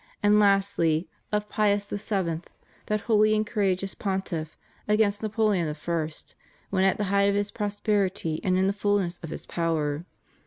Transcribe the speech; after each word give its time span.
and 0.23 0.39
lastly, 0.39 1.07
of 1.31 1.47
Pius 1.47 1.87
VII., 1.91 2.39
that 2.87 3.01
holy 3.01 3.35
and 3.35 3.45
courageous 3.45 3.93
Pontiff, 3.93 4.57
against 4.87 5.21
Napoleon 5.21 5.69
I., 5.69 6.09
when 6.71 6.83
at 6.83 6.97
the 6.97 7.03
height 7.13 7.29
of 7.29 7.35
his 7.35 7.51
prosperity 7.51 8.39
and 8.43 8.57
in 8.57 8.65
the 8.65 8.73
fulness 8.73 9.19
of 9.21 9.29
his 9.29 9.45
power. 9.45 10.07